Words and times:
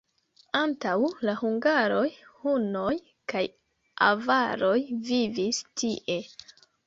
Antaŭ 0.59 0.93
la 1.27 1.35
hungaroj 1.41 2.05
hunoj 2.39 2.95
kaj 3.33 3.45
avaroj 4.07 4.75
vivis 5.11 5.63
tie. 5.83 6.19